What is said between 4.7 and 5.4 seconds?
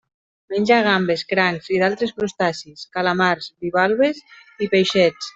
peixets.